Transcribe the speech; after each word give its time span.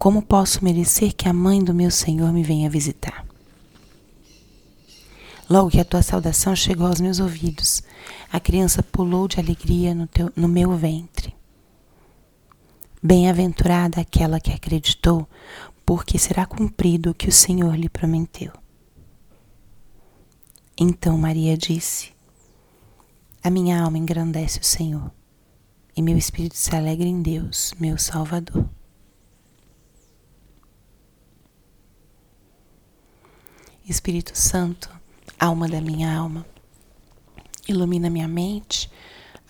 Como 0.00 0.22
posso 0.22 0.64
merecer 0.64 1.12
que 1.12 1.28
a 1.28 1.32
mãe 1.32 1.62
do 1.62 1.74
meu 1.74 1.90
Senhor 1.90 2.32
me 2.32 2.42
venha 2.42 2.70
visitar? 2.70 3.26
Logo 5.46 5.68
que 5.68 5.78
a 5.78 5.84
tua 5.84 6.00
saudação 6.00 6.56
chegou 6.56 6.86
aos 6.86 7.02
meus 7.02 7.20
ouvidos, 7.20 7.82
a 8.32 8.40
criança 8.40 8.82
pulou 8.82 9.28
de 9.28 9.38
alegria 9.38 9.94
no, 9.94 10.06
teu, 10.06 10.32
no 10.34 10.48
meu 10.48 10.74
ventre. 10.74 11.34
Bem-aventurada 13.02 14.00
aquela 14.00 14.40
que 14.40 14.50
acreditou, 14.50 15.28
porque 15.84 16.18
será 16.18 16.46
cumprido 16.46 17.10
o 17.10 17.14
que 17.14 17.28
o 17.28 17.32
Senhor 17.32 17.76
lhe 17.76 17.90
prometeu. 17.90 18.54
Então 20.78 21.18
Maria 21.18 21.58
disse: 21.58 22.10
A 23.44 23.50
minha 23.50 23.78
alma 23.82 23.98
engrandece 23.98 24.60
o 24.60 24.64
Senhor, 24.64 25.12
e 25.94 26.00
meu 26.00 26.16
espírito 26.16 26.56
se 26.56 26.74
alegra 26.74 27.06
em 27.06 27.20
Deus, 27.20 27.74
meu 27.78 27.98
Salvador 27.98 28.66
Espírito 33.90 34.38
Santo, 34.38 34.88
alma 35.36 35.66
da 35.66 35.80
minha 35.80 36.16
alma, 36.16 36.46
ilumina 37.66 38.08
minha 38.08 38.28
mente, 38.28 38.88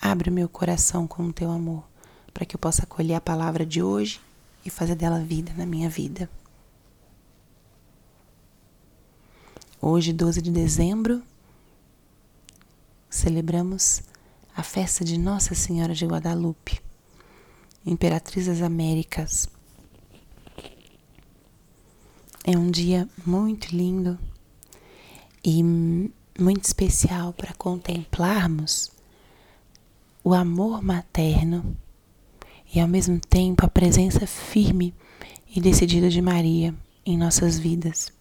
abre 0.01 0.31
o 0.31 0.33
meu 0.33 0.49
coração 0.49 1.05
com 1.05 1.27
o 1.27 1.31
teu 1.31 1.51
amor, 1.51 1.83
para 2.33 2.43
que 2.43 2.55
eu 2.55 2.59
possa 2.59 2.81
acolher 2.81 3.13
a 3.13 3.21
palavra 3.21 3.63
de 3.63 3.83
hoje 3.83 4.19
e 4.65 4.71
fazer 4.71 4.95
dela 4.95 5.19
vida 5.19 5.53
na 5.55 5.63
minha 5.63 5.87
vida. 5.87 6.27
Hoje, 9.79 10.11
12 10.11 10.41
de 10.41 10.49
dezembro, 10.49 11.21
celebramos 13.11 14.01
a 14.57 14.63
festa 14.63 15.05
de 15.05 15.19
Nossa 15.19 15.53
Senhora 15.53 15.93
de 15.93 16.07
Guadalupe, 16.07 16.81
Imperatriz 17.85 18.47
das 18.47 18.63
Américas. 18.63 19.47
É 22.43 22.57
um 22.57 22.71
dia 22.71 23.07
muito 23.23 23.67
lindo 23.75 24.17
e 25.43 25.63
muito 26.39 26.65
especial 26.65 27.33
para 27.33 27.53
contemplarmos 27.53 28.91
o 30.23 30.33
amor 30.33 30.81
materno 30.81 31.75
e 32.73 32.79
ao 32.79 32.87
mesmo 32.87 33.19
tempo 33.19 33.65
a 33.65 33.69
presença 33.69 34.25
firme 34.25 34.93
e 35.53 35.59
decidida 35.59 36.09
de 36.09 36.21
Maria 36.21 36.73
em 37.05 37.17
nossas 37.17 37.59
vidas. 37.59 38.11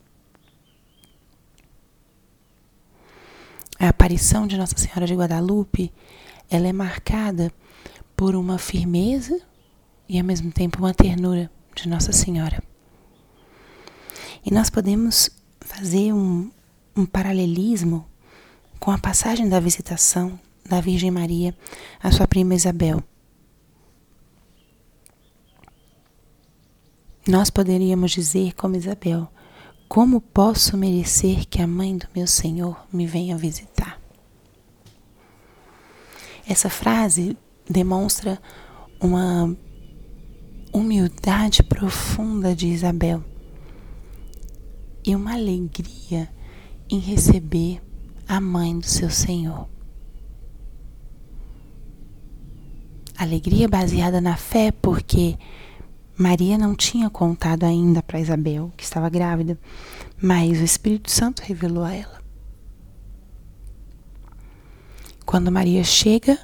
A 3.78 3.88
aparição 3.88 4.46
de 4.46 4.58
Nossa 4.58 4.76
Senhora 4.76 5.06
de 5.06 5.14
Guadalupe, 5.14 5.92
ela 6.50 6.68
é 6.68 6.72
marcada 6.72 7.52
por 8.16 8.34
uma 8.34 8.58
firmeza 8.58 9.40
e 10.08 10.18
ao 10.18 10.24
mesmo 10.24 10.50
tempo 10.52 10.80
uma 10.80 10.92
ternura 10.92 11.50
de 11.74 11.88
Nossa 11.88 12.12
Senhora. 12.12 12.62
E 14.44 14.52
nós 14.52 14.68
podemos 14.68 15.30
fazer 15.60 16.12
um, 16.12 16.50
um 16.96 17.06
paralelismo 17.06 18.06
com 18.78 18.90
a 18.90 18.98
passagem 18.98 19.48
da 19.48 19.60
visitação 19.60 20.38
da 20.68 20.80
Virgem 20.80 21.10
Maria 21.10 21.54
à 22.02 22.10
sua 22.10 22.26
prima 22.26 22.54
Isabel. 22.54 23.02
Nós 27.28 27.50
poderíamos 27.50 28.10
dizer, 28.12 28.54
como 28.54 28.76
Isabel, 28.76 29.28
como 29.88 30.20
posso 30.20 30.76
merecer 30.76 31.46
que 31.46 31.60
a 31.60 31.66
mãe 31.66 31.96
do 31.96 32.06
meu 32.14 32.26
Senhor 32.26 32.86
me 32.92 33.06
venha 33.06 33.36
visitar? 33.36 34.00
Essa 36.48 36.70
frase 36.70 37.36
demonstra 37.68 38.40
uma 39.00 39.56
humildade 40.72 41.62
profunda 41.62 42.54
de 42.54 42.68
Isabel 42.68 43.22
e 45.04 45.14
uma 45.14 45.34
alegria 45.34 46.28
em 46.90 46.98
receber 46.98 47.80
a 48.26 48.40
mãe 48.40 48.78
do 48.78 48.86
seu 48.86 49.08
Senhor. 49.08 49.68
Alegria 53.16 53.68
baseada 53.68 54.20
na 54.20 54.36
fé, 54.36 54.72
porque 54.72 55.38
Maria 56.16 56.58
não 56.58 56.74
tinha 56.74 57.08
contado 57.08 57.64
ainda 57.64 58.02
para 58.02 58.18
Isabel 58.18 58.72
que 58.76 58.82
estava 58.82 59.08
grávida, 59.08 59.58
mas 60.20 60.58
o 60.58 60.64
Espírito 60.64 61.10
Santo 61.10 61.40
revelou 61.40 61.84
a 61.84 61.94
ela. 61.94 62.20
Quando 65.24 65.52
Maria 65.52 65.84
chega, 65.84 66.38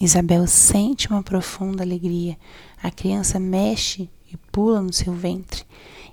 Isabel 0.00 0.46
sente 0.46 1.08
uma 1.08 1.22
profunda 1.22 1.82
alegria. 1.82 2.36
A 2.82 2.90
criança 2.90 3.38
mexe 3.38 4.10
e 4.30 4.36
pula 4.52 4.82
no 4.82 4.92
seu 4.92 5.12
ventre, 5.12 5.64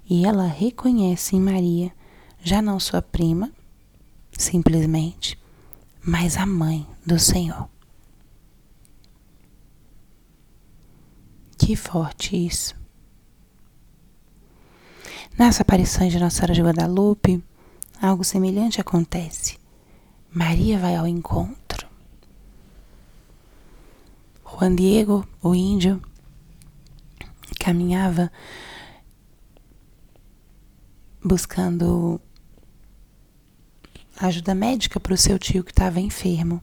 e 0.10 0.26
ela 0.26 0.46
reconhece 0.46 1.36
em 1.36 1.42
Maria 1.42 1.92
já 2.42 2.62
não 2.62 2.80
sua 2.80 3.02
prima, 3.02 3.52
simplesmente, 4.38 5.38
mas 6.02 6.38
a 6.38 6.46
mãe 6.46 6.88
do 7.06 7.18
Senhor. 7.18 7.68
Que 11.58 11.76
forte 11.76 12.36
isso. 12.38 12.76
Nas 15.38 15.60
aparições 15.60 16.14
de 16.14 16.20
Nossa 16.20 16.38
Senhora 16.38 16.54
de 16.54 16.62
Guadalupe, 16.62 17.44
algo 18.02 18.24
semelhante 18.24 18.80
acontece. 18.80 19.58
Maria 20.32 20.80
vai 20.80 20.96
ao 20.96 21.08
encontro. 21.08 21.88
Juan 24.46 24.76
Diego, 24.76 25.28
o 25.42 25.54
índio, 25.54 26.02
caminhava 27.60 28.32
buscando 31.24 32.22
ajuda 34.20 34.56
médica 34.56 35.00
para 35.00 35.14
o 35.14 35.18
seu 35.18 35.38
tio 35.38 35.64
que 35.64 35.72
estava 35.72 36.00
enfermo. 36.00 36.62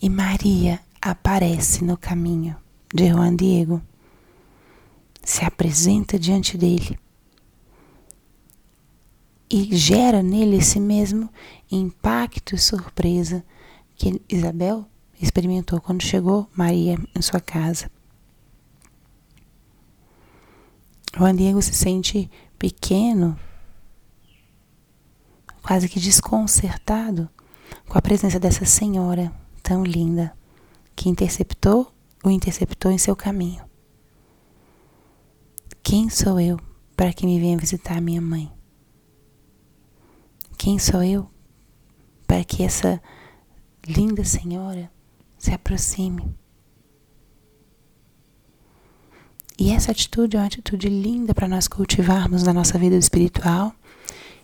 E 0.00 0.08
Maria 0.08 0.80
aparece 1.00 1.84
no 1.84 1.96
caminho 1.96 2.56
de 2.94 3.08
Juan 3.08 3.34
Diego, 3.34 3.82
se 5.22 5.44
apresenta 5.44 6.18
diante 6.18 6.56
dele 6.56 6.98
e 9.50 9.76
gera 9.76 10.22
nele 10.22 10.56
esse 10.56 10.80
mesmo 10.80 11.30
impacto 11.70 12.54
e 12.54 12.58
surpresa 12.58 13.44
que 13.94 14.20
Isabel 14.28 14.86
experimentou 15.20 15.80
quando 15.80 16.02
chegou 16.02 16.48
Maria 16.54 16.98
em 17.14 17.22
sua 17.22 17.40
casa. 17.40 17.90
Juan 21.16 21.34
Diego 21.34 21.62
se 21.62 21.72
sente 21.72 22.30
pequeno 22.58 23.38
quase 25.66 25.88
que 25.88 25.98
desconcertado 25.98 27.28
com 27.88 27.98
a 27.98 28.00
presença 28.02 28.38
dessa 28.38 28.64
senhora 28.64 29.32
tão 29.64 29.82
linda 29.82 30.32
que 30.94 31.08
interceptou 31.08 31.92
o 32.22 32.30
interceptou 32.30 32.92
em 32.92 32.98
seu 32.98 33.16
caminho. 33.16 33.64
Quem 35.82 36.08
sou 36.08 36.38
eu 36.38 36.60
para 36.96 37.12
que 37.12 37.26
me 37.26 37.40
venha 37.40 37.58
visitar 37.58 38.00
minha 38.00 38.20
mãe? 38.20 38.48
Quem 40.56 40.78
sou 40.78 41.02
eu 41.02 41.28
para 42.28 42.44
que 42.44 42.62
essa 42.62 43.02
linda 43.88 44.24
senhora 44.24 44.88
se 45.36 45.52
aproxime? 45.52 46.32
E 49.58 49.72
essa 49.72 49.90
atitude 49.90 50.36
é 50.36 50.40
uma 50.40 50.46
atitude 50.46 50.88
linda 50.88 51.34
para 51.34 51.48
nós 51.48 51.66
cultivarmos 51.66 52.44
na 52.44 52.52
nossa 52.52 52.78
vida 52.78 52.94
espiritual 52.94 53.74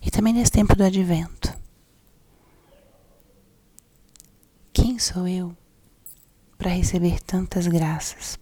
e 0.04 0.10
também 0.10 0.32
nesse 0.32 0.50
tempo 0.50 0.74
do 0.74 0.84
advento. 0.84 1.56
Quem 4.72 4.98
sou 4.98 5.28
eu 5.28 5.56
para 6.58 6.70
receber 6.70 7.20
tantas 7.20 7.66
graças? 7.66 8.38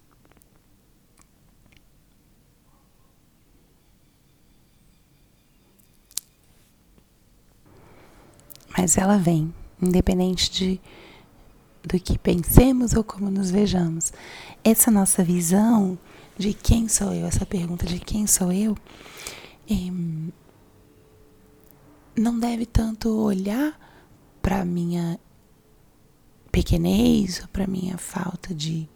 Mas 8.77 8.97
ela 8.97 9.19
vem, 9.19 9.53
independente 9.83 10.51
de 10.51 10.81
do 11.83 11.99
que 11.99 12.19
pensemos 12.19 12.93
ou 12.95 13.03
como 13.03 13.31
nos 13.31 13.51
vejamos. 13.51 14.13
Essa 14.63 14.91
nossa 14.91 15.25
visão 15.25 15.99
de 16.39 16.53
quem 16.53 16.89
sou 16.89 17.13
eu, 17.13 17.27
essa 17.27 17.45
pergunta 17.45 17.87
de 17.87 17.99
quem 17.99 18.27
sou 18.27 18.53
eu, 18.53 18.77
não 22.21 22.39
deve 22.39 22.67
tanto 22.67 23.09
olhar 23.09 23.79
para 24.43 24.63
minha 24.63 25.19
pequenez 26.53 27.41
ou 27.41 27.49
para 27.49 27.67
minha 27.67 27.97
falta 27.97 28.55
de 28.55 28.87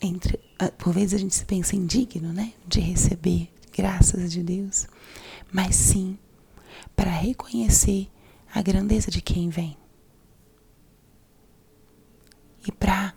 entre 0.00 0.40
por 0.78 0.92
vezes 0.92 1.14
a 1.14 1.18
gente 1.18 1.34
se 1.34 1.44
pensa 1.44 1.76
indigno, 1.76 2.32
né, 2.32 2.52
de 2.66 2.80
receber 2.80 3.48
graças 3.72 4.32
de 4.32 4.42
Deus, 4.42 4.86
mas 5.52 5.76
sim 5.76 6.18
para 6.96 7.10
reconhecer 7.10 8.08
a 8.52 8.60
grandeza 8.60 9.10
de 9.10 9.20
quem 9.20 9.48
vem 9.48 9.76
e 12.66 12.72
para 12.72 13.14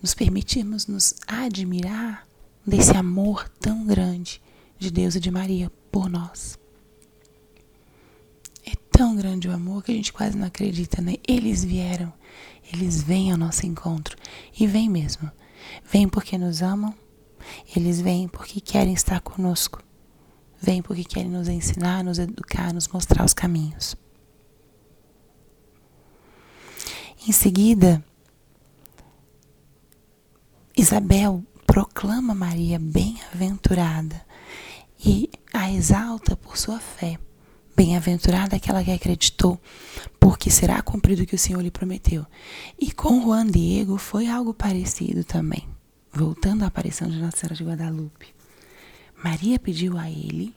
nos 0.00 0.14
permitirmos 0.14 0.86
nos 0.86 1.14
admirar 1.26 2.26
desse 2.64 2.96
amor 2.96 3.48
tão 3.60 3.84
grande 3.84 4.40
de 4.78 4.90
Deus 4.90 5.16
e 5.16 5.20
de 5.20 5.30
Maria 5.30 5.70
por 5.90 6.08
nós. 6.08 6.56
Tão 8.98 9.14
grande 9.14 9.46
o 9.46 9.52
amor 9.52 9.84
que 9.84 9.92
a 9.92 9.94
gente 9.94 10.12
quase 10.12 10.36
não 10.36 10.48
acredita, 10.48 11.00
né? 11.00 11.14
Eles 11.24 11.62
vieram, 11.62 12.12
eles 12.72 13.00
vêm 13.00 13.30
ao 13.30 13.38
nosso 13.38 13.64
encontro 13.64 14.16
e 14.58 14.66
vêm 14.66 14.88
mesmo. 14.88 15.30
Vêm 15.88 16.08
porque 16.08 16.36
nos 16.36 16.62
amam, 16.62 16.92
eles 17.76 18.00
vêm 18.00 18.26
porque 18.26 18.60
querem 18.60 18.92
estar 18.92 19.20
conosco, 19.20 19.80
vêm 20.60 20.82
porque 20.82 21.04
querem 21.04 21.30
nos 21.30 21.46
ensinar, 21.46 22.02
nos 22.02 22.18
educar, 22.18 22.74
nos 22.74 22.88
mostrar 22.88 23.24
os 23.24 23.32
caminhos. 23.32 23.94
Em 27.24 27.30
seguida, 27.30 28.04
Isabel 30.76 31.44
proclama 31.64 32.34
Maria 32.34 32.80
bem-aventurada 32.80 34.26
e 34.98 35.30
a 35.54 35.70
exalta 35.70 36.36
por 36.36 36.56
sua 36.56 36.80
fé. 36.80 37.16
Bem-aventurada 37.78 38.56
aquela 38.56 38.82
que 38.82 38.90
acreditou, 38.90 39.56
porque 40.18 40.50
será 40.50 40.82
cumprido 40.82 41.22
o 41.22 41.26
que 41.26 41.36
o 41.36 41.38
Senhor 41.38 41.62
lhe 41.62 41.70
prometeu. 41.70 42.26
E 42.76 42.90
com 42.90 43.22
Juan 43.22 43.46
Diego 43.46 43.96
foi 43.96 44.26
algo 44.26 44.52
parecido 44.52 45.22
também. 45.22 45.64
Voltando 46.10 46.64
à 46.64 46.66
aparição 46.66 47.08
de 47.08 47.20
Nossa 47.20 47.36
Senhora 47.36 47.54
de 47.54 47.62
Guadalupe. 47.62 48.34
Maria 49.22 49.60
pediu 49.60 49.96
a 49.96 50.10
ele 50.10 50.52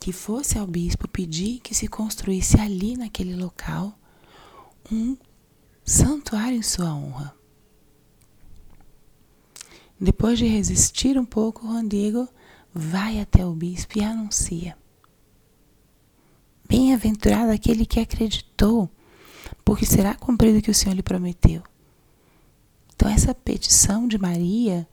que 0.00 0.10
fosse 0.12 0.58
ao 0.58 0.66
bispo 0.66 1.06
pedir 1.06 1.60
que 1.60 1.76
se 1.76 1.86
construísse 1.86 2.58
ali 2.58 2.96
naquele 2.96 3.36
local 3.36 3.96
um 4.90 5.16
santuário 5.84 6.58
em 6.58 6.62
sua 6.62 6.92
honra. 6.92 7.32
Depois 10.00 10.40
de 10.40 10.46
resistir 10.48 11.16
um 11.16 11.24
pouco, 11.24 11.64
Juan 11.64 11.86
Diego 11.86 12.28
vai 12.74 13.20
até 13.20 13.46
o 13.46 13.52
bispo 13.54 13.96
e 13.96 14.02
anuncia: 14.02 14.76
Bem-aventurado 16.76 17.52
aquele 17.52 17.86
que 17.86 18.00
acreditou, 18.00 18.90
porque 19.64 19.86
será 19.86 20.12
cumprido 20.12 20.58
o 20.58 20.60
que 20.60 20.72
o 20.72 20.74
Senhor 20.74 20.92
lhe 20.92 21.04
prometeu. 21.04 21.62
Então, 22.92 23.08
essa 23.08 23.32
petição 23.32 24.08
de 24.08 24.18
Maria 24.18 24.84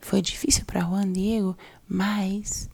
foi 0.00 0.22
difícil 0.22 0.64
para 0.64 0.80
Juan 0.80 1.12
Diego, 1.12 1.54
mas 1.86 2.70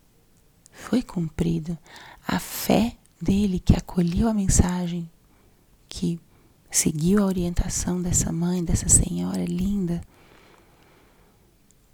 foi 0.70 1.02
cumprido. 1.02 1.76
A 2.24 2.38
fé 2.38 2.96
dele 3.20 3.58
que 3.58 3.74
acolheu 3.74 4.28
a 4.28 4.34
mensagem, 4.34 5.10
que 5.88 6.20
seguiu 6.70 7.20
a 7.20 7.26
orientação 7.26 8.00
dessa 8.00 8.30
mãe, 8.30 8.62
dessa 8.62 8.88
senhora 8.88 9.44
linda, 9.44 10.00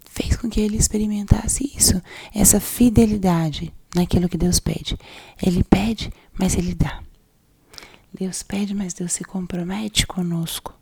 fez 0.05 0.37
com 0.37 0.47
que 0.47 0.61
ele 0.61 0.77
experimentasse 0.77 1.71
isso, 1.75 1.99
essa 2.31 2.59
fidelidade 2.59 3.73
naquilo 3.95 4.29
que 4.29 4.37
Deus 4.37 4.59
pede. 4.59 4.97
Ele 5.41 5.63
pede, 5.63 6.11
mas 6.33 6.55
ele 6.55 6.75
dá. 6.75 7.03
Deus 8.13 8.43
pede, 8.43 8.73
mas 8.73 8.93
Deus 8.93 9.13
se 9.13 9.23
compromete 9.23 10.05
conosco. 10.05 10.73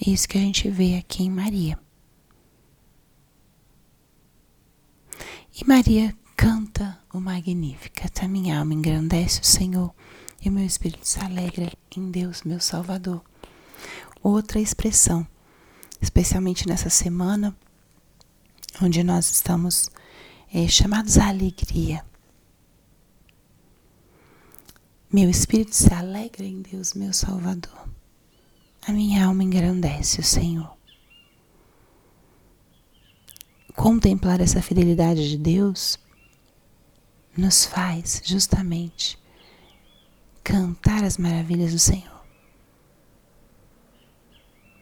É 0.00 0.10
isso 0.10 0.28
que 0.28 0.36
a 0.36 0.40
gente 0.40 0.68
vê 0.68 0.96
aqui 0.96 1.24
em 1.24 1.30
Maria. 1.30 1.78
E 5.58 5.66
Maria 5.66 6.14
canta 6.36 6.98
o 7.12 7.18
Magnificat. 7.18 8.28
Minha 8.28 8.58
alma 8.58 8.74
engrandece 8.74 9.40
o 9.40 9.44
Senhor 9.44 9.94
e 10.40 10.50
meu 10.50 10.64
espírito 10.64 11.08
se 11.08 11.18
alegra 11.18 11.72
em 11.96 12.10
Deus, 12.10 12.42
meu 12.42 12.60
Salvador. 12.60 13.22
Outra 14.22 14.60
expressão, 14.60 15.26
especialmente 16.00 16.68
nessa 16.68 16.90
semana, 16.90 17.56
onde 18.82 19.02
nós 19.02 19.30
estamos 19.30 19.88
é, 20.52 20.68
chamados 20.68 21.16
à 21.16 21.28
alegria. 21.28 22.04
Meu 25.12 25.30
espírito 25.30 25.74
se 25.74 25.92
alegra 25.94 26.44
em 26.44 26.60
Deus, 26.62 26.94
meu 26.94 27.12
Salvador. 27.12 27.88
A 28.86 28.92
minha 28.92 29.24
alma 29.24 29.44
engrandece 29.44 30.20
o 30.20 30.24
Senhor. 30.24 30.76
Contemplar 33.74 34.40
essa 34.40 34.60
fidelidade 34.60 35.28
de 35.28 35.38
Deus 35.38 35.96
nos 37.36 37.64
faz 37.64 38.20
justamente 38.24 39.16
cantar 40.42 41.04
as 41.04 41.18
maravilhas 41.18 41.72
do 41.72 41.78
Senhor. 41.78 42.24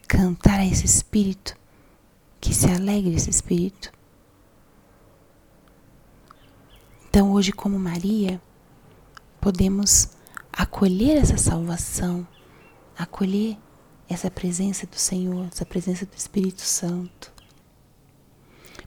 Cantar 0.07 0.59
a 0.59 0.65
esse 0.65 0.85
Espírito, 0.85 1.55
que 2.41 2.53
se 2.53 2.67
alegre 2.67 3.13
esse 3.13 3.29
Espírito. 3.29 3.91
Então, 7.07 7.31
hoje, 7.31 7.51
como 7.51 7.77
Maria, 7.77 8.41
podemos 9.45 10.09
acolher 10.51 11.17
essa 11.17 11.37
salvação, 11.37 12.27
acolher 12.97 13.55
essa 14.09 14.31
presença 14.31 14.87
do 14.87 14.95
Senhor, 14.95 15.45
essa 15.53 15.63
presença 15.63 16.03
do 16.03 16.17
Espírito 16.17 16.63
Santo. 16.63 17.31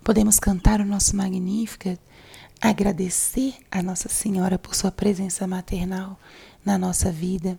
Podemos 0.02 0.40
cantar 0.40 0.80
o 0.80 0.84
nosso 0.84 1.14
Magnífica, 1.14 1.96
agradecer 2.60 3.54
a 3.70 3.80
Nossa 3.84 4.08
Senhora 4.08 4.58
por 4.58 4.74
sua 4.74 4.90
presença 4.90 5.46
maternal 5.46 6.18
na 6.64 6.76
nossa 6.76 7.12
vida, 7.12 7.56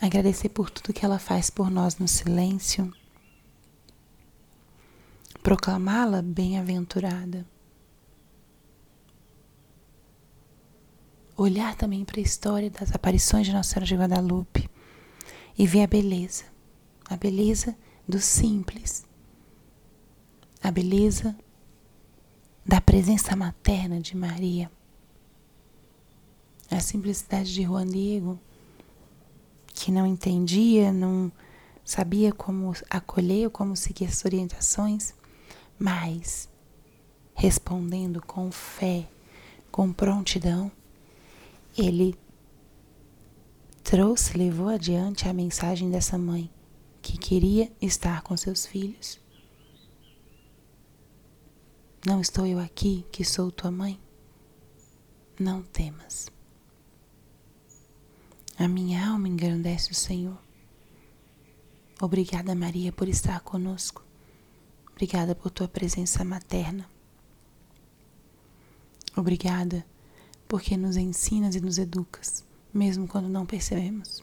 agradecer 0.00 0.50
por 0.50 0.70
tudo 0.70 0.94
que 0.94 1.04
ela 1.04 1.18
faz 1.18 1.50
por 1.50 1.68
nós 1.68 1.98
no 1.98 2.06
silêncio, 2.06 2.94
proclamá-la 5.42 6.22
bem-aventurada. 6.22 7.44
Olhar 11.42 11.74
também 11.74 12.04
para 12.04 12.20
a 12.20 12.22
história 12.22 12.70
das 12.70 12.94
aparições 12.94 13.48
de 13.48 13.52
Nossa 13.52 13.70
Senhora 13.70 13.84
de 13.84 13.96
Guadalupe 13.96 14.70
e 15.58 15.66
ver 15.66 15.82
a 15.82 15.86
beleza, 15.88 16.44
a 17.10 17.16
beleza 17.16 17.76
do 18.06 18.20
simples, 18.20 19.04
a 20.62 20.70
beleza 20.70 21.36
da 22.64 22.80
presença 22.80 23.34
materna 23.34 23.98
de 23.98 24.16
Maria, 24.16 24.70
a 26.70 26.78
simplicidade 26.78 27.52
de 27.52 27.64
Juan 27.64 27.88
Diego, 27.88 28.38
que 29.74 29.90
não 29.90 30.06
entendia, 30.06 30.92
não 30.92 31.32
sabia 31.84 32.32
como 32.32 32.72
acolher, 32.88 33.50
como 33.50 33.74
seguir 33.74 34.04
as 34.04 34.24
orientações, 34.24 35.12
mas 35.76 36.48
respondendo 37.34 38.22
com 38.24 38.52
fé, 38.52 39.08
com 39.72 39.92
prontidão, 39.92 40.70
ele 41.76 42.18
trouxe, 43.82 44.36
levou 44.36 44.68
adiante 44.68 45.28
a 45.28 45.32
mensagem 45.32 45.90
dessa 45.90 46.18
mãe 46.18 46.50
que 47.00 47.18
queria 47.18 47.72
estar 47.80 48.22
com 48.22 48.36
seus 48.36 48.66
filhos. 48.66 49.20
Não 52.06 52.20
estou 52.20 52.46
eu 52.46 52.58
aqui 52.58 53.06
que 53.12 53.24
sou 53.24 53.50
tua 53.50 53.70
mãe? 53.70 54.00
Não 55.38 55.62
temas. 55.62 56.28
A 58.58 58.68
minha 58.68 59.08
alma 59.08 59.28
engrandece 59.28 59.90
o 59.92 59.94
Senhor. 59.94 60.38
Obrigada, 62.00 62.54
Maria, 62.54 62.92
por 62.92 63.08
estar 63.08 63.40
conosco. 63.40 64.04
Obrigada 64.90 65.34
por 65.34 65.50
tua 65.50 65.68
presença 65.68 66.24
materna. 66.24 66.88
Obrigada 69.16 69.84
porque 70.52 70.76
nos 70.76 70.98
ensinas 70.98 71.54
e 71.54 71.62
nos 71.62 71.78
educas 71.78 72.44
mesmo 72.74 73.08
quando 73.08 73.26
não 73.26 73.46
percebemos. 73.46 74.22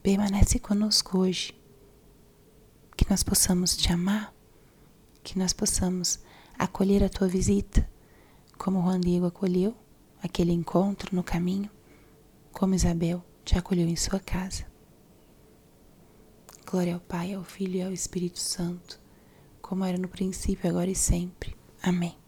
Permanece 0.00 0.60
conosco 0.60 1.18
hoje, 1.18 1.52
que 2.96 3.04
nós 3.10 3.24
possamos 3.24 3.76
te 3.76 3.92
amar, 3.92 4.32
que 5.24 5.36
nós 5.36 5.52
possamos 5.52 6.20
acolher 6.56 7.02
a 7.02 7.08
tua 7.08 7.26
visita, 7.26 7.90
como 8.56 8.80
Juan 8.80 9.00
Diego 9.00 9.26
acolheu 9.26 9.76
aquele 10.22 10.52
encontro 10.52 11.12
no 11.12 11.24
caminho, 11.24 11.70
como 12.52 12.76
Isabel 12.76 13.20
te 13.44 13.58
acolheu 13.58 13.88
em 13.88 13.96
sua 13.96 14.20
casa. 14.20 14.64
Glória 16.64 16.94
ao 16.94 17.00
Pai, 17.00 17.34
ao 17.34 17.42
Filho 17.42 17.78
e 17.78 17.82
ao 17.82 17.92
Espírito 17.92 18.38
Santo, 18.38 19.00
como 19.60 19.84
era 19.84 19.98
no 19.98 20.06
princípio, 20.06 20.70
agora 20.70 20.88
e 20.88 20.94
sempre. 20.94 21.56
Amém. 21.82 22.21